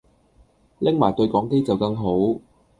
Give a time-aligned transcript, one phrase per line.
[0.79, 2.39] 拎埋對講機就更好